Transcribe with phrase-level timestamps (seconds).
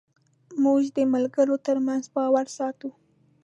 [0.63, 2.89] موږ د ملګرو تر منځ باور ساتو.